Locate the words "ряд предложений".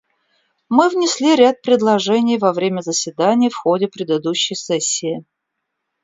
1.35-2.39